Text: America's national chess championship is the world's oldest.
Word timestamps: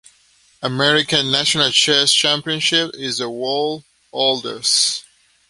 America's 0.63 1.31
national 1.31 1.69
chess 1.69 2.11
championship 2.11 2.89
is 2.95 3.19
the 3.19 3.29
world's 3.29 3.85
oldest. 4.11 5.05